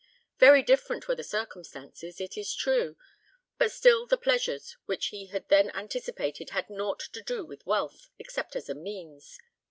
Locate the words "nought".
6.71-7.01